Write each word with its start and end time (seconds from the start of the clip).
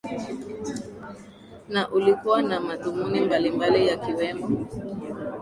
na 1.69 1.89
ulikuwa 1.89 2.41
na 2.41 2.57
madhumuni 2.59 3.21
mbalimbali 3.21 3.87
yakiwemo 3.87 4.47